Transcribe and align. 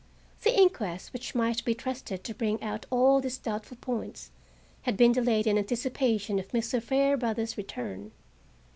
The 0.41 0.57
inquest, 0.59 1.13
which 1.13 1.35
might 1.35 1.63
be 1.63 1.75
trusted 1.75 2.23
to 2.23 2.33
bring 2.33 2.59
out 2.63 2.87
all 2.89 3.21
these 3.21 3.37
doubtful 3.37 3.77
points, 3.79 4.31
had 4.81 4.97
been 4.97 5.11
delayed 5.11 5.45
in 5.45 5.59
anticipation 5.59 6.39
of 6.39 6.47
Mr. 6.47 6.81
Fairbrother's 6.81 7.55
return. 7.55 8.11